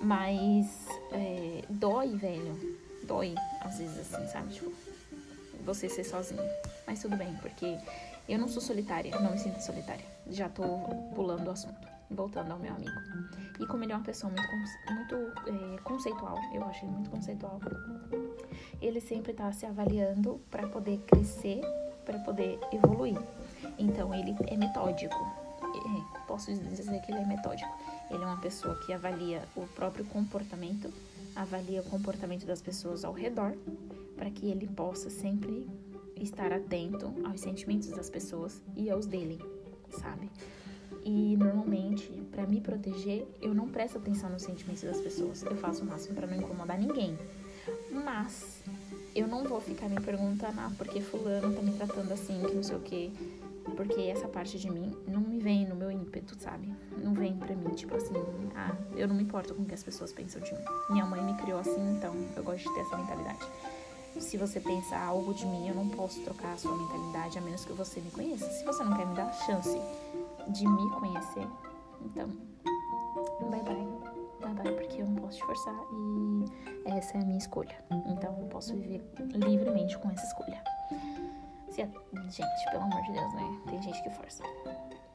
Mas 0.00 0.86
é, 1.12 1.62
dói, 1.68 2.16
velho 2.16 2.73
dói, 3.04 3.34
às 3.60 3.78
vezes, 3.78 4.14
assim, 4.14 4.26
sabe? 4.28 4.54
Tipo, 4.54 4.72
você 5.64 5.88
ser 5.88 6.04
sozinho. 6.04 6.42
Mas 6.86 7.00
tudo 7.00 7.16
bem, 7.16 7.34
porque 7.40 7.78
eu 8.28 8.38
não 8.38 8.48
sou 8.48 8.62
solitária, 8.62 9.18
não 9.20 9.32
me 9.32 9.38
sinto 9.38 9.60
solitária. 9.60 10.04
Já 10.30 10.48
tô 10.48 10.62
pulando 11.14 11.48
o 11.48 11.50
assunto. 11.50 11.94
Voltando 12.10 12.52
ao 12.52 12.58
meu 12.58 12.72
amigo. 12.74 12.92
E 13.58 13.66
como 13.66 13.82
ele 13.82 13.92
é 13.92 13.96
uma 13.96 14.04
pessoa 14.04 14.32
muito, 14.32 14.92
muito 14.92 15.14
é, 15.48 15.80
conceitual, 15.82 16.38
eu 16.52 16.62
achei 16.64 16.88
muito 16.88 17.08
conceitual, 17.08 17.58
ele 18.80 19.00
sempre 19.00 19.32
tá 19.32 19.50
se 19.52 19.64
avaliando 19.64 20.40
para 20.50 20.66
poder 20.68 20.98
crescer, 21.06 21.62
para 22.04 22.18
poder 22.18 22.58
evoluir. 22.72 23.18
Então 23.78 24.14
ele 24.14 24.36
é 24.46 24.56
metódico. 24.56 25.16
É, 25.62 26.26
posso 26.26 26.52
dizer 26.52 27.00
que 27.00 27.10
ele 27.10 27.20
é 27.20 27.26
metódico. 27.26 27.70
Ele 28.10 28.22
é 28.22 28.26
uma 28.26 28.40
pessoa 28.40 28.78
que 28.84 28.92
avalia 28.92 29.42
o 29.56 29.66
próprio 29.68 30.04
comportamento 30.04 30.92
avalia 31.34 31.80
o 31.80 31.84
comportamento 31.84 32.46
das 32.46 32.62
pessoas 32.62 33.04
ao 33.04 33.12
redor, 33.12 33.56
para 34.16 34.30
que 34.30 34.48
ele 34.50 34.66
possa 34.66 35.10
sempre 35.10 35.66
estar 36.16 36.52
atento 36.52 37.12
aos 37.24 37.40
sentimentos 37.40 37.88
das 37.88 38.08
pessoas 38.08 38.62
e 38.76 38.88
aos 38.88 39.06
dele, 39.06 39.38
sabe? 39.90 40.30
E 41.04 41.36
normalmente, 41.36 42.10
para 42.30 42.46
me 42.46 42.60
proteger, 42.60 43.26
eu 43.42 43.54
não 43.54 43.68
presto 43.68 43.98
atenção 43.98 44.30
nos 44.30 44.42
sentimentos 44.42 44.82
das 44.82 45.00
pessoas. 45.00 45.42
Eu 45.42 45.56
faço 45.56 45.82
o 45.82 45.86
máximo 45.86 46.14
para 46.14 46.26
não 46.26 46.36
incomodar 46.36 46.78
ninguém. 46.78 47.18
Mas 47.90 48.62
eu 49.14 49.28
não 49.28 49.44
vou 49.44 49.60
ficar 49.60 49.88
me 49.88 50.00
perguntando, 50.00 50.58
ah, 50.60 50.72
porque 50.78 51.02
fulano 51.02 51.54
tá 51.54 51.60
me 51.60 51.72
tratando 51.72 52.10
assim, 52.10 52.40
que 52.42 52.54
não 52.54 52.62
sei 52.62 52.76
o 52.76 52.80
quê. 52.80 53.10
Porque 53.76 54.00
essa 54.02 54.28
parte 54.28 54.58
de 54.58 54.70
mim 54.70 54.96
não 55.06 55.20
me 55.20 55.38
vem 55.38 55.66
no 55.66 55.74
meu 55.74 55.90
ímpeto, 55.90 56.36
sabe? 56.38 56.72
Não 56.96 57.14
vem 57.14 57.36
pra 57.36 57.54
mim, 57.54 57.70
tipo 57.70 57.96
assim, 57.96 58.14
ah, 58.54 58.76
eu 58.94 59.08
não 59.08 59.14
me 59.14 59.22
importo 59.22 59.54
com 59.54 59.62
o 59.62 59.64
que 59.64 59.74
as 59.74 59.82
pessoas 59.82 60.12
pensam 60.12 60.40
de 60.42 60.52
mim. 60.52 60.64
Minha 60.90 61.06
mãe 61.06 61.22
me 61.22 61.34
criou 61.34 61.58
assim, 61.58 61.96
então 61.96 62.14
eu 62.36 62.44
gosto 62.44 62.68
de 62.68 62.74
ter 62.74 62.80
essa 62.80 62.96
mentalidade. 62.96 63.38
Se 64.20 64.36
você 64.36 64.60
pensa 64.60 64.96
algo 64.96 65.34
de 65.34 65.44
mim, 65.46 65.68
eu 65.68 65.74
não 65.74 65.88
posso 65.88 66.20
trocar 66.22 66.52
a 66.52 66.56
sua 66.56 66.76
mentalidade 66.76 67.38
a 67.38 67.40
menos 67.40 67.64
que 67.64 67.72
você 67.72 68.00
me 68.00 68.10
conheça. 68.10 68.48
Se 68.50 68.64
você 68.64 68.84
não 68.84 68.96
quer 68.96 69.06
me 69.06 69.14
dar 69.14 69.26
a 69.26 69.32
chance 69.32 69.76
de 70.48 70.68
me 70.68 70.90
conhecer, 70.90 71.48
então, 72.04 72.28
bye 73.50 73.62
bye. 73.62 74.14
Bye 74.40 74.54
bye, 74.62 74.72
porque 74.74 75.00
eu 75.00 75.06
não 75.06 75.16
posso 75.16 75.38
te 75.38 75.44
forçar 75.44 75.74
e 75.74 76.90
essa 76.90 77.16
é 77.16 77.22
a 77.22 77.24
minha 77.24 77.38
escolha. 77.38 77.74
Então 78.06 78.36
eu 78.40 78.46
posso 78.48 78.74
viver 78.74 79.02
livremente 79.34 79.96
com 79.98 80.10
essa 80.10 80.26
escolha. 80.26 80.62
Se 81.74 81.82
a... 81.82 81.86
Gente, 82.30 82.70
pelo 82.70 82.84
amor 82.84 83.02
de 83.02 83.12
Deus, 83.12 83.34
né? 83.34 83.60
Tem 83.68 83.82
gente 83.82 84.00
que 84.04 84.10
força. 84.10 84.44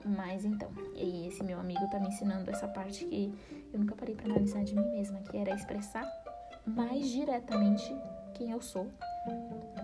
Mas 0.05 0.43
então, 0.43 0.69
e 0.93 1.27
esse 1.27 1.41
meu 1.41 1.57
amigo 1.57 1.89
tá 1.89 1.99
me 1.99 2.09
ensinando 2.09 2.51
essa 2.51 2.67
parte 2.67 3.05
que 3.05 3.33
eu 3.71 3.79
nunca 3.79 3.95
parei 3.95 4.13
para 4.13 4.25
analisar 4.25 4.65
de 4.65 4.75
mim 4.75 4.85
mesma, 4.91 5.19
que 5.21 5.37
era 5.37 5.55
expressar 5.55 6.05
mais 6.65 7.07
diretamente 7.07 7.95
quem 8.33 8.51
eu 8.51 8.61
sou 8.61 8.91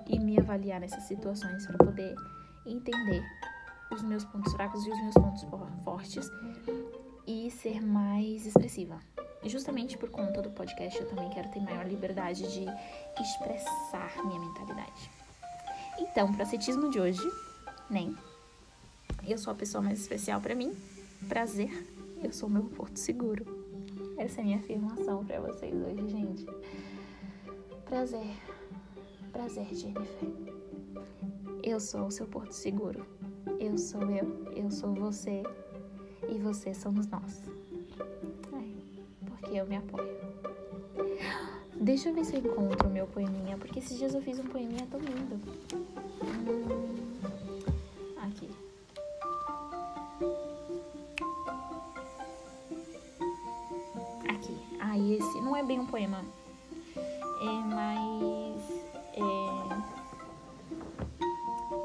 e 0.05 0.19
me 0.19 0.37
avaliar 0.37 0.81
nessas 0.81 1.03
situações 1.03 1.65
para 1.65 1.77
poder 1.77 2.13
entender 2.65 3.23
os 3.91 4.03
meus 4.03 4.25
pontos 4.25 4.51
fracos 4.51 4.85
e 4.85 4.91
os 4.91 5.01
meus 5.01 5.13
pontos 5.13 5.45
fortes 5.81 6.29
e 7.25 7.49
ser 7.51 7.81
mais 7.81 8.45
expressiva. 8.45 8.99
Justamente 9.45 9.97
por 9.97 10.09
conta 10.09 10.41
do 10.41 10.49
podcast 10.49 10.99
eu 10.99 11.07
também 11.07 11.29
quero 11.29 11.49
ter 11.51 11.61
maior 11.61 11.87
liberdade 11.87 12.43
de 12.51 12.65
expressar 13.21 14.11
minha 14.25 14.41
mentalidade. 14.41 15.24
Então, 15.99 16.31
pro 16.31 16.43
ascetismo 16.43 16.89
de 16.89 16.99
hoje, 16.99 17.21
nem. 17.89 18.15
Eu 19.27 19.37
sou 19.37 19.51
a 19.51 19.55
pessoa 19.55 19.81
mais 19.81 19.99
especial 19.99 20.41
para 20.41 20.53
mim. 20.53 20.73
Prazer, 21.27 21.71
eu 22.23 22.31
sou 22.31 22.49
o 22.49 22.51
meu 22.51 22.63
porto 22.63 22.97
seguro. 22.97 23.45
Essa 24.17 24.39
é 24.39 24.41
a 24.41 24.45
minha 24.45 24.57
afirmação 24.57 25.25
para 25.25 25.39
vocês 25.39 25.73
hoje, 25.73 26.07
gente. 26.09 26.45
Prazer. 27.85 28.27
Prazer, 29.31 29.67
Jennifer. 29.73 30.29
Eu 31.63 31.79
sou 31.79 32.07
o 32.07 32.11
seu 32.11 32.27
porto 32.27 32.53
seguro. 32.53 33.05
Eu 33.59 33.77
sou 33.77 34.09
eu, 34.09 34.53
eu 34.55 34.69
sou 34.69 34.93
você 34.93 35.43
e 36.29 36.37
você 36.39 36.73
somos 36.73 37.07
nós. 37.07 37.43
É, 38.53 39.25
porque 39.25 39.55
eu 39.55 39.65
me 39.65 39.77
apoio. 39.77 40.34
Deixa 41.75 42.09
eu 42.09 42.15
ver 42.15 42.23
se 42.23 42.35
eu 42.35 42.39
encontro 42.39 42.87
o 42.87 42.91
meu 42.91 43.05
poeminha, 43.05 43.57
porque 43.57 43.79
esses 43.79 43.97
dias 43.97 44.15
eu 44.15 44.21
fiz 44.21 44.39
um 44.39 44.45
poeminha 44.45 44.87
tão 44.89 44.99
lindo. 44.99 45.39
Hum, 46.23 47.19
aqui. 48.17 48.49
Aqui. 54.29 54.57
Ah, 54.79 54.97
esse 54.97 55.41
não 55.41 55.55
é 55.55 55.63
bem 55.63 55.79
um 55.79 55.85
poema. 55.85 56.23
É 56.95 57.45
mais. 57.45 58.61
É, 59.13 59.19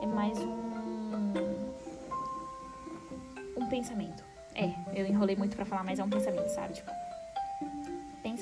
é 0.05 0.07
mais 0.07 0.39
um. 0.39 0.61
Um 3.57 3.67
pensamento. 3.69 4.23
É, 4.55 4.73
eu 4.95 5.05
enrolei 5.07 5.35
muito 5.35 5.57
pra 5.57 5.65
falar, 5.65 5.83
mas 5.83 5.99
é 5.99 6.05
um 6.05 6.11
pensamento, 6.11 6.49
sabe? 6.49 6.75
Tipo 6.75 6.91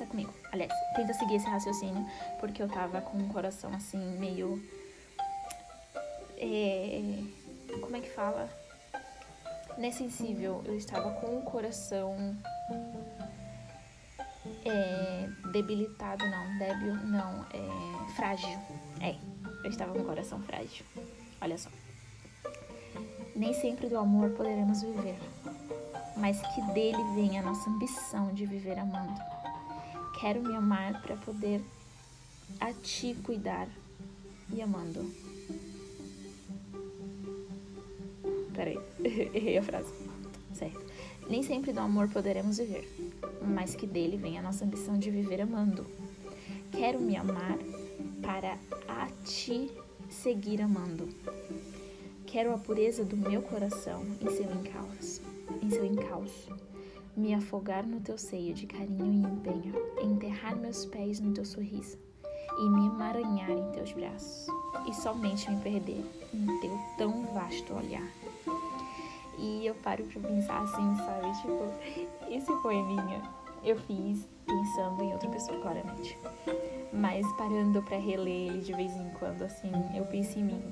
comigo. 0.09 0.33
Aliás, 0.53 0.73
tenta 0.97 1.13
seguir 1.15 1.37
esse 1.37 1.47
raciocínio, 1.47 2.05
porque 2.41 2.63
eu 2.63 2.69
tava 2.69 3.01
com 3.01 3.19
um 3.19 3.29
coração 3.29 3.73
assim, 3.75 3.99
meio. 4.19 4.61
É, 6.37 7.23
como 7.81 7.97
é 7.97 8.01
que 8.01 8.11
fala? 8.11 8.49
Nessensível. 9.77 10.63
Eu 10.65 10.77
estava 10.77 11.11
com 11.13 11.39
o 11.39 11.43
coração. 11.43 12.37
É, 14.65 15.29
debilitado, 15.53 16.27
não. 16.27 16.59
Débil, 16.59 16.95
não. 16.95 17.47
É, 17.53 18.13
frágil. 18.17 18.59
É, 19.01 19.15
eu 19.65 19.71
estava 19.71 19.93
com 19.93 20.01
o 20.01 20.05
coração 20.05 20.41
frágil. 20.43 20.85
Olha 21.41 21.57
só. 21.57 21.71
Nem 23.37 23.55
sempre 23.55 23.89
do 23.89 23.97
amor 23.97 24.31
poderemos 24.31 24.83
viver, 24.83 25.17
mas 26.17 26.41
que 26.41 26.61
dele 26.73 27.05
vem 27.15 27.39
a 27.39 27.43
nossa 27.43 27.71
ambição 27.71 28.35
de 28.35 28.45
viver 28.47 28.77
amando 28.77 29.38
Quero 30.21 30.43
me 30.43 30.57
amar 30.57 31.01
para 31.01 31.17
poder 31.17 31.63
a 32.61 32.73
ti 32.73 33.15
cuidar 33.23 33.69
e 34.53 34.61
amando. 34.61 35.09
Peraí, 38.53 38.81
errei 39.33 39.59
a 39.59 39.63
frase. 39.63 39.93
Certo. 40.53 40.85
Nem 41.31 41.45
sempre 41.45 41.73
do 41.73 41.79
amor 41.79 42.09
poderemos 42.09 42.59
viver, 42.59 42.89
mas 43.47 43.77
que 43.77 43.87
dele 43.87 44.17
vem 44.17 44.37
a 44.37 44.43
nossa 44.43 44.65
ambição 44.65 44.99
de 44.99 45.09
viver 45.09 45.41
amando. 45.41 45.87
Quero 46.73 46.99
me 46.99 47.15
amar 47.15 47.57
para 48.21 48.59
a 48.89 49.07
ti 49.25 49.71
seguir 50.11 50.61
amando. 50.61 51.09
Quero 52.27 52.53
a 52.53 52.59
pureza 52.59 53.05
do 53.05 53.17
meu 53.17 53.41
coração 53.43 54.05
em 54.21 54.31
seu 54.31 54.51
encalço, 54.51 55.23
em 55.63 55.71
seu 55.71 55.85
encalço 55.85 56.68
me 57.19 57.35
afogar 57.35 57.85
no 57.85 58.01
teu 58.01 58.17
seio 58.17 58.55
de 58.55 58.67
carinho 58.67 59.13
e 59.13 59.33
empenho, 59.33 59.75
enterrar 60.01 60.57
meus 60.57 60.87
pés 60.87 61.19
no 61.19 61.35
teu 61.35 61.45
sorriso 61.45 61.99
e 62.59 62.71
me 62.71 62.87
emaranhar 62.87 63.51
em 63.51 63.73
teus 63.73 63.93
braços, 63.93 64.47
e 64.89 64.95
somente 64.95 65.51
me 65.51 65.61
perder 65.61 66.05
em 66.33 66.61
teu 66.61 66.79
tão 66.97 67.27
vasto 67.35 67.75
olhar. 67.75 68.09
E 69.37 69.67
eu 69.67 69.75
paro 69.77 70.05
pra 70.05 70.21
pensar 70.21 70.63
assim, 70.63 70.97
sabe? 70.97 71.33
Tipo, 71.41 72.29
esse 72.29 72.53
poeminha 72.63 73.23
eu 73.63 73.77
fiz 73.77 74.29
pensando 74.47 75.03
em 75.03 75.13
outra 75.13 75.29
pessoa, 75.29 75.61
claramente. 75.61 76.19
Mas 76.93 77.27
parando 77.37 77.83
para 77.83 77.99
reler 77.99 78.49
ele 78.49 78.61
de 78.61 78.73
vez 78.73 78.93
em 78.97 79.11
quando, 79.19 79.43
assim, 79.43 79.71
eu 79.95 80.05
penso 80.07 80.39
em 80.39 80.45
mim, 80.45 80.63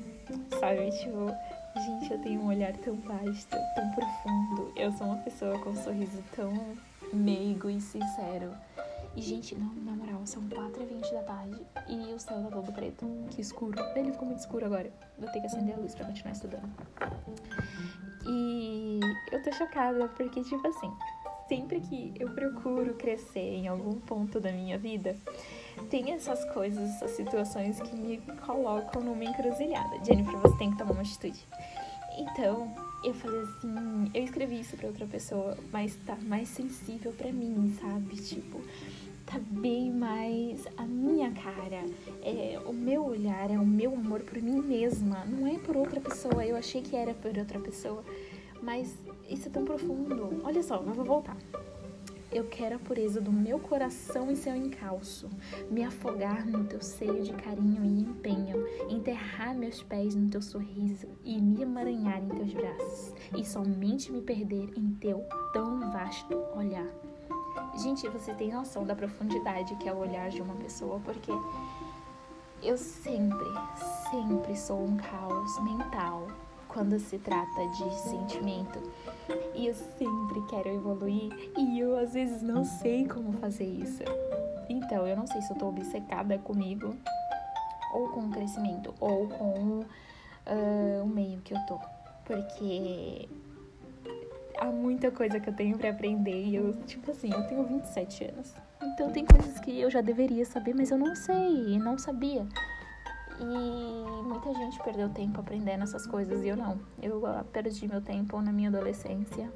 sabe? 0.59 0.91
Tipo, 0.99 1.31
Gente, 1.85 2.11
eu 2.11 2.19
tenho 2.19 2.41
um 2.41 2.47
olhar 2.47 2.73
tão 2.79 2.97
vasto, 2.97 3.57
tão 3.75 3.91
profundo. 3.91 4.73
Eu 4.75 4.91
sou 4.93 5.09
uma 5.09 5.19
pessoa 5.19 5.59
com 5.59 5.71
um 5.71 5.77
sorriso 5.77 6.23
tão 6.35 6.53
meigo 7.13 7.69
e 7.69 7.79
sincero. 7.81 8.51
E, 9.15 9.21
gente, 9.21 9.55
não, 9.55 9.75
na 9.75 9.93
moral, 9.93 10.27
são 10.27 10.43
4h20 10.49 11.13
da 11.13 11.23
tarde 11.23 11.67
e 11.89 12.15
o 12.15 12.19
céu 12.19 12.43
tá 12.45 12.51
todo 12.51 12.73
preto. 12.73 13.07
Que 13.31 13.43
escuro. 13.43 13.79
Ele 13.95 14.11
ficou 14.11 14.27
muito 14.27 14.41
escuro 14.41 14.65
agora. 14.65 14.91
Vou 15.19 15.31
ter 15.31 15.41
que 15.41 15.47
acender 15.47 15.75
a 15.75 15.79
luz 15.79 15.95
pra 15.95 16.07
continuar 16.07 16.33
estudando. 16.33 16.71
E 18.27 19.01
eu 19.31 19.43
tô 19.43 19.53
chocada 19.53 20.09
porque, 20.09 20.43
tipo 20.43 20.67
assim, 20.67 20.91
sempre 21.47 21.81
que 21.81 22.15
eu 22.19 22.31
procuro 22.31 22.95
crescer 22.95 23.55
em 23.55 23.69
algum 23.69 24.01
ponto 24.01 24.41
da 24.41 24.51
minha 24.51 24.79
vida, 24.79 25.15
tem 25.85 26.13
essas 26.13 26.45
coisas, 26.53 26.91
essas 26.97 27.13
situações 27.13 27.81
que 27.81 27.95
me 27.95 28.19
colocam 28.45 29.03
numa 29.03 29.25
encruzilhada. 29.25 30.05
Jennifer, 30.05 30.37
você 30.39 30.57
tem 30.57 30.71
que 30.71 30.79
tomar 30.79 30.93
uma 30.93 31.03
atitude. 31.03 31.47
Então, 32.19 32.73
eu 33.05 33.13
falei 33.13 33.41
assim, 33.43 34.11
eu 34.15 34.25
escrevi 34.25 34.61
isso 34.61 34.77
para 34.77 34.89
outra 34.89 35.07
pessoa, 35.07 35.57
mas 35.71 35.97
tá 36.07 36.17
mais 36.23 36.49
sensível 36.49 37.13
para 37.13 37.31
mim, 37.31 37.77
sabe? 37.79 38.17
Tipo, 38.17 38.61
tá 39.27 39.39
bem 39.39 39.93
mais 39.93 40.67
a 40.79 40.83
minha 40.83 41.31
cara, 41.33 41.85
é 42.23 42.59
o 42.65 42.73
meu 42.73 43.05
olhar, 43.05 43.51
é 43.51 43.59
o 43.59 43.67
meu 43.67 43.93
amor 43.95 44.21
por 44.21 44.41
mim 44.41 44.63
mesma, 44.63 45.25
não 45.27 45.47
é 45.47 45.59
por 45.59 45.77
outra 45.77 46.01
pessoa. 46.01 46.45
Eu 46.45 46.57
achei 46.57 46.81
que 46.81 46.97
era 46.97 47.13
por 47.13 47.37
outra 47.37 47.61
pessoa, 47.61 48.03
mas 48.63 48.97
isso 49.29 49.49
é 49.49 49.51
tão 49.51 49.65
profundo. 49.65 50.41
Olha 50.43 50.63
só, 50.63 50.81
mas 50.81 50.97
vou 50.97 51.05
voltar. 51.05 51.37
Eu 52.37 52.45
quero 52.45 52.77
a 52.77 52.79
pureza 52.79 53.19
do 53.19 53.33
meu 53.33 53.59
coração 53.59 54.31
em 54.31 54.35
seu 54.35 54.55
encalço, 54.55 55.31
me 55.71 55.83
afogar 55.83 56.47
no 56.47 56.65
teu 56.65 56.83
seio 56.83 57.23
de 57.23 57.33
carinho 57.33 57.83
e 57.83 58.01
empenho, 58.03 58.63
enterrar 58.91 59.55
meus 59.55 59.83
pés 59.83 60.15
no 60.15 60.29
teu 60.29 60.43
sorriso 60.43 61.09
e 61.25 61.41
me 61.41 61.63
emaranhar 61.63 62.23
em 62.23 62.29
teus 62.29 62.53
braços, 62.53 63.15
e 63.35 63.43
somente 63.43 64.13
me 64.13 64.21
perder 64.21 64.71
em 64.77 64.91
teu 64.97 65.25
tão 65.55 65.91
vasto 65.91 66.35
olhar. 66.55 66.87
Gente, 67.83 68.07
você 68.07 68.35
tem 68.35 68.53
noção 68.53 68.85
da 68.85 68.95
profundidade 68.95 69.75
que 69.77 69.89
é 69.89 69.93
o 69.95 69.97
olhar 69.97 70.29
de 70.29 70.43
uma 70.43 70.57
pessoa, 70.57 71.01
porque 71.01 71.33
eu 72.63 72.77
sempre, 72.77 73.49
sempre 74.11 74.55
sou 74.55 74.85
um 74.85 74.99
caos 74.99 75.59
mental 75.63 76.29
quando 76.77 76.99
se 76.99 77.17
trata 77.17 77.67
de 77.69 77.95
sentimento. 78.01 78.83
E 79.55 79.67
eu 79.67 79.75
sempre 79.75 80.43
quero 80.51 80.69
evoluir 80.69 81.33
e 81.57 81.81
eu 81.81 81.97
às 81.97 82.13
vezes 82.13 82.43
não 82.43 82.65
sei 82.65 83.09
como 83.09 83.33
fazer 83.33 83.65
isso. 83.65 84.03
Então, 84.69 85.07
eu 85.07 85.17
não 85.17 85.27
sei 85.27 85.41
se 85.41 85.51
eu 85.51 85.57
tô 85.57 85.69
obcecada 85.69 86.37
comigo 86.37 86.95
ou 87.95 88.11
com 88.11 88.27
o 88.27 88.31
crescimento 88.31 88.95
ou 89.01 89.27
com 89.27 89.81
uh, 89.81 91.03
o 91.03 91.07
meio 91.07 91.41
que 91.41 91.55
eu 91.55 91.59
tô. 91.67 91.81
Porque 92.27 93.27
há 94.59 94.67
muita 94.67 95.11
coisa 95.11 95.41
que 95.41 95.49
eu 95.49 95.55
tenho 95.55 95.79
para 95.79 95.89
aprender 95.89 96.45
e 96.45 96.57
eu, 96.57 96.75
tipo 96.83 97.11
assim, 97.11 97.33
eu 97.33 97.43
tenho 97.49 97.65
27 97.65 98.25
anos. 98.27 98.53
Então 98.83 99.11
tem 99.11 99.25
coisas 99.25 99.59
que 99.61 99.81
eu 99.81 99.91
já 99.91 100.03
deveria 100.03 100.45
saber, 100.45 100.75
mas 100.75 100.91
eu 100.91 100.99
não 100.99 101.17
sei, 101.17 101.79
não 101.79 101.97
sabia. 101.97 102.47
E 103.39 104.23
muita 104.23 104.53
gente 104.55 104.83
perdeu 104.83 105.09
tempo 105.11 105.41
aprendendo 105.41 105.85
essas 105.85 106.07
coisas 106.07 106.43
e 106.43 106.49
eu 106.49 106.57
não. 106.57 106.81
Eu 107.03 107.23
perdi 107.53 107.87
meu 107.87 108.01
tempo 108.01 108.41
na 108.41 108.53
minha 108.53 108.69
adolescência 108.69 109.53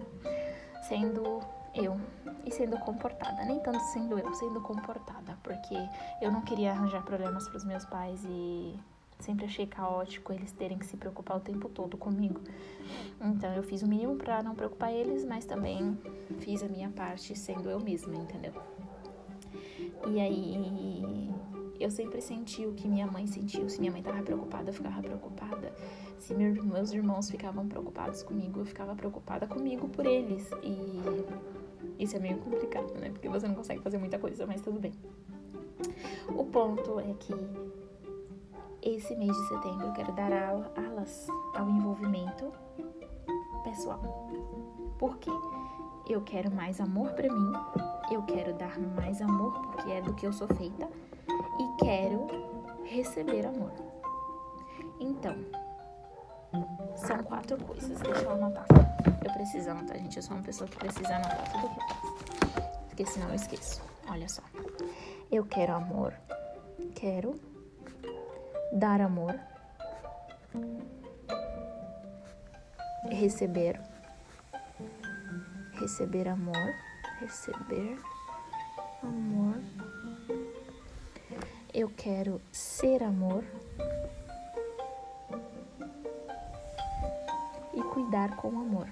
sendo 0.89 1.41
eu 1.75 2.01
e 2.45 2.51
sendo 2.51 2.79
comportada. 2.79 3.45
Nem 3.45 3.61
tanto 3.61 3.81
sendo 3.93 4.19
eu, 4.19 4.35
sendo 4.35 4.61
comportada, 4.61 5.39
porque 5.43 5.77
eu 6.21 6.31
não 6.31 6.43
queria 6.43 6.73
arranjar 6.73 7.03
problemas 7.05 7.49
para 7.49 7.57
os 7.57 7.65
meus 7.65 7.85
pais 7.87 8.25
e 8.25 8.79
sempre 9.19 9.45
achei 9.45 9.67
caótico 9.67 10.33
eles 10.33 10.51
terem 10.53 10.79
que 10.79 10.87
se 10.87 10.97
preocupar 10.97 11.37
o 11.37 11.41
tempo 11.41 11.69
todo 11.69 11.97
comigo. 11.97 12.41
Então 13.21 13.53
eu 13.55 13.63
fiz 13.63 13.83
o 13.83 13.87
mínimo 13.87 14.17
para 14.17 14.43
não 14.43 14.55
preocupar 14.55 14.93
eles, 14.93 15.25
mas 15.25 15.45
também 15.45 15.99
fiz 16.41 16.63
a 16.63 16.69
minha 16.69 16.89
parte 16.89 17.37
sendo 17.37 17.71
eu 17.71 17.79
mesma, 17.79 18.15
entendeu? 18.17 18.53
E 20.09 20.19
aí 20.19 21.30
eu 21.81 21.91
sempre 21.91 22.21
senti 22.21 22.67
o 22.67 22.75
que 22.75 22.87
minha 22.87 23.07
mãe 23.07 23.27
sentiu. 23.27 23.69
Se 23.69 23.81
minha 23.81 23.91
mãe 23.91 24.03
tava 24.03 24.23
preocupada, 24.23 24.69
eu 24.69 24.75
ficava 24.75 25.01
preocupada. 25.01 25.73
Se 26.19 26.35
meus 26.35 26.93
irmãos 26.93 27.31
ficavam 27.31 27.67
preocupados 27.67 28.23
comigo, 28.23 28.61
eu 28.61 28.67
ficava 28.67 28.95
preocupada 28.95 29.47
comigo 29.47 29.89
por 29.89 30.05
eles. 30.05 30.47
E 30.63 31.01
isso 31.99 32.17
é 32.17 32.19
meio 32.19 32.37
complicado, 32.39 32.93
né? 32.99 33.09
Porque 33.09 33.29
você 33.29 33.49
não 33.49 33.55
consegue 33.55 33.81
fazer 33.81 33.97
muita 33.97 34.19
coisa, 34.19 34.47
mas 34.47 34.61
tudo 34.61 34.79
bem. 34.79 34.93
O 36.29 36.45
ponto 36.45 37.01
é 37.01 37.15
que 37.19 37.35
esse 38.83 39.17
mês 39.17 39.35
de 39.35 39.49
setembro 39.49 39.87
eu 39.87 39.93
quero 39.95 40.13
dar 40.13 40.33
alas 40.33 41.27
ao 41.55 41.69
envolvimento 41.69 42.53
pessoal. 43.65 44.29
Por 44.99 45.17
quê? 45.17 45.31
Eu 46.07 46.21
quero 46.23 46.51
mais 46.51 46.81
amor 46.81 47.13
para 47.13 47.33
mim, 47.33 47.53
eu 48.11 48.23
quero 48.25 48.53
dar 48.55 48.79
mais 48.79 49.23
amor 49.23 49.53
porque 49.63 49.91
é 49.91 50.03
do 50.03 50.13
que 50.13 50.27
eu 50.27 50.33
sou 50.33 50.49
feita 50.49 50.89
quero 51.81 52.27
receber 52.85 53.47
amor. 53.47 53.73
Então, 55.01 55.35
são 56.97 57.23
quatro 57.25 57.57
coisas. 57.65 57.99
Deixa 58.01 58.23
eu 58.23 58.33
anotar. 58.33 58.67
Eu 59.25 59.33
preciso 59.33 59.71
anotar, 59.71 59.97
gente. 59.99 60.17
Eu 60.17 60.23
sou 60.23 60.37
uma 60.37 60.43
pessoa 60.43 60.69
que 60.69 60.77
precisa 60.77 61.17
anotar 61.17 61.53
tudo 61.53 61.69
que 61.69 61.81
faz. 61.81 62.85
Porque 62.89 63.07
senão 63.07 63.29
eu 63.29 63.35
esqueço. 63.35 63.83
Olha 64.09 64.29
só. 64.29 64.43
Eu 65.31 65.45
quero 65.47 65.75
amor. 65.75 66.15
Quero 66.95 67.41
dar 68.73 69.01
amor. 69.01 69.39
Receber. 73.11 73.81
Receber 75.73 76.29
amor. 76.29 76.75
Receber 77.21 77.99
amor. 79.03 79.57
Eu 81.73 81.89
quero 81.97 82.41
ser 82.51 83.01
amor 83.01 83.45
e 87.73 87.81
cuidar 87.83 88.35
com 88.37 88.49
amor. 88.49 88.89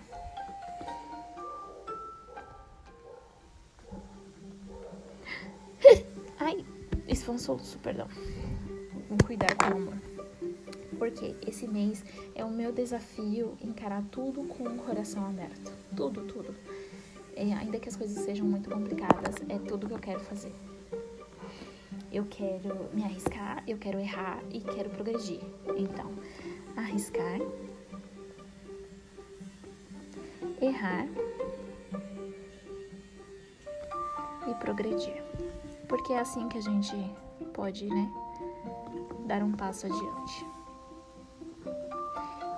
Ai, 6.38 6.64
isso 7.08 7.24
foi 7.24 7.34
um 7.34 7.38
soluço, 7.38 7.80
perdão. 7.80 8.06
Vou 9.08 9.18
cuidar 9.26 9.56
com 9.56 9.76
amor. 9.76 9.94
Porque 10.98 11.34
esse 11.44 11.66
mês 11.66 12.04
é 12.36 12.44
o 12.44 12.50
meu 12.50 12.70
desafio 12.70 13.58
encarar 13.60 14.04
tudo 14.12 14.44
com 14.44 14.62
o 14.62 14.78
coração 14.78 15.26
aberto. 15.26 15.72
Tudo, 15.96 16.22
tudo. 16.26 16.54
É, 17.34 17.52
ainda 17.54 17.80
que 17.80 17.88
as 17.88 17.96
coisas 17.96 18.24
sejam 18.24 18.46
muito 18.46 18.70
complicadas, 18.70 19.34
é 19.48 19.58
tudo 19.58 19.88
que 19.88 19.94
eu 19.94 19.98
quero 19.98 20.20
fazer 20.20 20.54
eu 22.12 22.26
quero 22.26 22.88
me 22.92 23.04
arriscar, 23.04 23.62
eu 23.66 23.78
quero 23.78 23.98
errar 23.98 24.40
e 24.50 24.60
quero 24.60 24.90
progredir. 24.90 25.40
Então, 25.76 26.10
arriscar, 26.76 27.40
errar 30.60 31.06
e 34.48 34.54
progredir. 34.54 35.22
Porque 35.88 36.12
é 36.12 36.20
assim 36.20 36.48
que 36.48 36.58
a 36.58 36.62
gente 36.62 36.94
pode, 37.52 37.86
né, 37.86 38.10
dar 39.26 39.42
um 39.42 39.52
passo 39.52 39.86
adiante. 39.86 40.57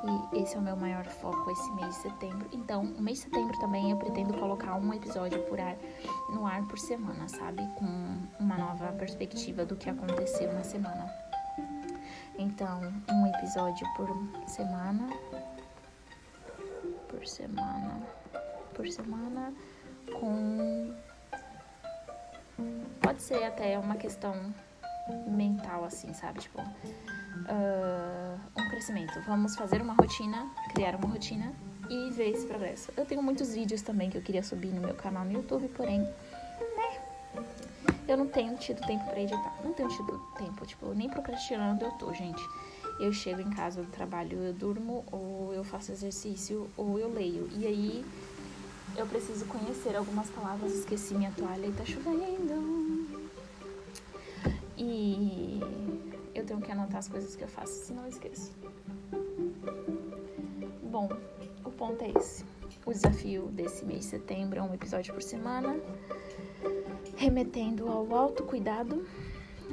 E 0.03 0.41
esse 0.41 0.57
é 0.57 0.59
o 0.59 0.63
meu 0.63 0.77
maior 0.77 1.05
foco 1.05 1.51
esse 1.51 1.71
mês 1.73 1.89
de 1.89 2.03
setembro. 2.03 2.49
Então, 2.53 2.83
o 2.83 3.03
mês 3.03 3.19
de 3.19 3.25
setembro 3.25 3.59
também 3.61 3.91
eu 3.91 3.97
pretendo 3.99 4.33
colocar 4.39 4.75
um 4.77 4.95
episódio 4.95 5.43
por 5.43 5.61
ar, 5.61 5.77
no 6.31 6.47
ar 6.47 6.67
por 6.67 6.79
semana, 6.79 7.29
sabe? 7.29 7.63
Com 7.77 8.19
uma 8.39 8.57
nova 8.57 8.93
perspectiva 8.93 9.65
do 9.65 9.77
que 9.77 9.91
aconteceu 9.91 10.53
na 10.53 10.65
semana. 10.65 11.13
Então, 12.39 12.81
um 13.11 13.27
episódio 13.27 13.87
por 13.95 14.09
semana. 14.47 15.11
Por 17.09 17.27
semana. 17.27 18.01
Por 18.75 18.89
semana. 18.89 19.53
Com. 20.19 20.95
Pode 23.03 23.23
ser 23.23 23.45
até 23.45 23.79
uma 23.79 23.97
questão 23.97 24.35
mental, 25.29 25.85
assim, 25.85 26.13
sabe? 26.15 26.41
Tipo 26.41 26.61
uh, 26.61 28.41
um 28.57 28.69
crescimento. 28.69 29.21
Vamos 29.27 29.57
fazer 29.57 29.81
uma 29.81 29.95
rotina, 29.95 30.51
criar 30.73 30.95
uma 30.97 31.09
rotina 31.09 31.53
e 31.89 32.11
ver 32.11 32.31
esse 32.31 32.47
progresso. 32.47 32.93
Eu 32.97 33.05
tenho 33.05 33.23
muitos 33.23 33.53
vídeos 33.53 33.83
também 33.83 34.11
que 34.11 34.17
eu 34.17 34.23
queria 34.23 34.43
subir 34.43 34.69
no 34.69 34.81
meu 34.81 34.95
canal 34.95 35.25
no 35.25 35.33
YouTube, 35.33 35.69
porém, 35.69 36.01
né? 36.01 37.01
Eu 38.07 38.17
não 38.17 38.27
tenho 38.27 38.57
tido 38.57 38.81
tempo 38.87 39.05
para 39.05 39.21
editar. 39.21 39.55
Não 39.65 39.73
tenho 39.73 39.89
tido 39.89 40.19
tempo, 40.37 40.67
tipo, 40.67 40.93
nem 40.95 41.09
procrastinando 41.09 41.85
eu 41.85 41.91
tô, 41.93 42.13
gente. 42.13 42.43
Eu 42.99 43.13
chego 43.13 43.41
em 43.41 43.51
casa 43.51 43.83
do 43.83 43.91
trabalho, 43.91 44.39
eu 44.39 44.53
durmo, 44.53 45.05
ou 45.11 45.55
eu 45.55 45.65
faço 45.65 45.91
exercício, 45.91 46.69
ou 46.77 46.99
eu 46.99 47.13
leio. 47.13 47.49
E 47.57 47.67
aí 47.67 48.05
eu 48.97 49.07
preciso 49.07 49.47
conhecer 49.47 49.97
algumas 49.97 50.29
palavras. 50.31 50.73
Esqueci 50.73 51.15
minha 51.15 51.33
toalha 51.33 51.67
e 51.67 51.73
tá 51.73 51.85
chovendo. 51.85 52.80
Tenho 56.51 56.61
que 56.61 56.73
anotar 56.73 56.99
as 56.99 57.07
coisas 57.07 57.37
que 57.37 57.45
eu 57.45 57.49
faço, 57.49 57.73
senão 57.85 58.03
eu 58.03 58.09
esqueço. 58.09 58.53
Bom, 60.83 61.09
o 61.65 61.71
ponto 61.71 62.03
é 62.03 62.11
esse. 62.11 62.45
O 62.85 62.93
desafio 62.93 63.47
desse 63.53 63.85
mês 63.85 64.01
de 64.01 64.07
setembro 64.07 64.59
é 64.59 64.63
um 64.63 64.75
episódio 64.75 65.15
por 65.15 65.23
semana, 65.23 65.79
remetendo 67.17 67.89
ao 67.89 68.13
autocuidado, 68.13 69.07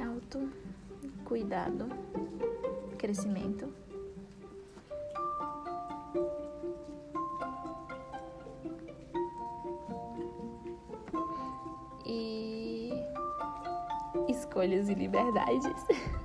autocuidado, 0.00 1.88
crescimento. 2.96 3.74
E 12.06 12.92
escolhas 14.28 14.88
e 14.88 14.94
liberdades. 14.94 15.84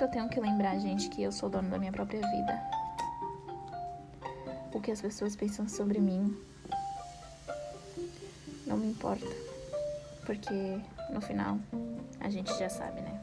que 0.00 0.04
eu 0.04 0.08
tenho 0.08 0.28
que 0.30 0.40
lembrar, 0.40 0.78
gente, 0.78 1.10
que 1.10 1.22
eu 1.22 1.30
sou 1.30 1.50
dono 1.50 1.68
da 1.68 1.78
minha 1.78 1.92
própria 1.92 2.26
vida. 2.26 2.58
O 4.72 4.80
que 4.80 4.90
as 4.90 5.02
pessoas 5.02 5.36
pensam 5.36 5.68
sobre 5.68 6.00
mim 6.00 6.34
não 8.66 8.78
me 8.78 8.86
importa. 8.86 9.26
Porque 10.24 10.80
no 11.12 11.20
final 11.20 11.58
a 12.18 12.30
gente 12.30 12.50
já 12.58 12.70
sabe, 12.70 13.02
né? 13.02 13.20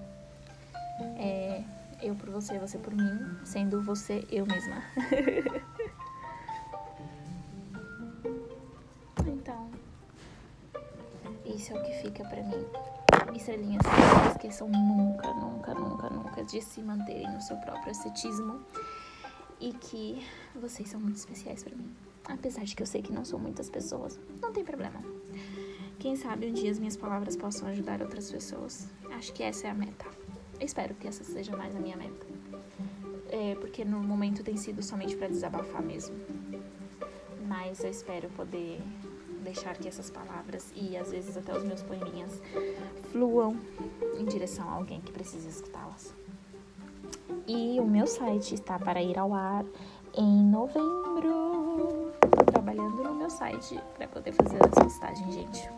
É 1.17 1.63
eu 2.03 2.13
por 2.13 2.29
você, 2.29 2.59
você 2.59 2.77
por 2.77 2.93
mim, 2.93 3.39
sendo 3.43 3.81
você 3.81 4.23
eu 4.29 4.45
mesma. 4.45 4.83
então, 9.25 9.71
isso 11.43 11.73
é 11.73 11.75
o 11.75 11.83
que 11.83 11.93
fica 12.03 12.23
pra 12.23 12.43
mim 12.43 12.67
estrelinhas, 13.35 13.81
esqueçam 14.37 14.69
nunca, 14.69 15.33
nunca, 15.33 15.73
nunca, 15.73 16.09
nunca 16.11 16.43
de 16.43 16.61
se 16.61 16.79
manterem 16.81 17.29
no 17.31 17.41
seu 17.41 17.57
próprio 17.57 17.89
ascetismo 17.89 18.61
e 19.59 19.73
que 19.73 20.23
vocês 20.55 20.89
são 20.89 20.99
muito 20.99 21.15
especiais 21.15 21.63
para 21.63 21.75
mim. 21.75 21.91
Apesar 22.25 22.63
de 22.63 22.75
que 22.75 22.83
eu 22.83 22.85
sei 22.85 23.01
que 23.01 23.11
não 23.11 23.25
são 23.25 23.39
muitas 23.39 23.67
pessoas, 23.67 24.19
não 24.39 24.53
tem 24.53 24.63
problema. 24.63 25.01
Quem 25.97 26.15
sabe 26.15 26.47
um 26.47 26.53
dia 26.53 26.69
as 26.69 26.77
minhas 26.77 26.95
palavras 26.95 27.35
possam 27.35 27.67
ajudar 27.69 27.99
outras 28.01 28.31
pessoas. 28.31 28.87
Acho 29.11 29.33
que 29.33 29.41
essa 29.41 29.65
é 29.65 29.71
a 29.71 29.73
meta. 29.73 30.05
Espero 30.61 30.93
que 30.93 31.07
essa 31.07 31.23
seja 31.23 31.57
mais 31.57 31.75
a 31.75 31.79
minha 31.79 31.97
meta. 31.97 32.27
É, 33.29 33.55
porque 33.55 33.83
no 33.83 33.99
momento 34.03 34.43
tem 34.43 34.55
sido 34.55 34.83
somente 34.83 35.15
para 35.17 35.27
desabafar 35.27 35.81
mesmo. 35.81 36.15
Mas 37.47 37.83
eu 37.83 37.89
espero 37.89 38.29
poder 38.29 38.79
deixar 39.47 39.77
que 39.77 39.87
essas 39.87 40.09
palavras 40.09 40.71
e 40.75 40.97
às 40.97 41.09
vezes 41.09 41.37
até 41.37 41.55
os 41.55 41.63
meus 41.63 41.81
poeminhas 41.81 42.41
fluam 43.11 43.57
em 44.19 44.25
direção 44.25 44.67
a 44.69 44.73
alguém 44.73 44.99
que 44.99 45.11
precisa 45.11 45.47
escutá-las. 45.47 46.13
E 47.47 47.79
o 47.79 47.85
meu 47.85 48.05
site 48.05 48.55
está 48.55 48.77
para 48.77 49.01
ir 49.01 49.17
ao 49.17 49.33
ar 49.33 49.63
em 50.13 50.43
novembro. 50.43 52.11
Tô 52.19 52.51
trabalhando 52.51 53.03
no 53.03 53.15
meu 53.15 53.29
site 53.29 53.79
para 53.95 54.07
poder 54.07 54.33
fazer 54.33 54.57
as 54.65 54.83
postagens, 54.83 55.33
gente. 55.33 55.69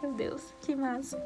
Meu 0.00 0.12
Deus, 0.12 0.54
que 0.60 0.76
massa! 0.76 1.20